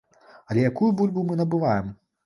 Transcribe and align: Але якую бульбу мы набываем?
Але 0.53 0.63
якую 0.71 0.91
бульбу 1.03 1.27
мы 1.29 1.41
набываем? 1.45 1.97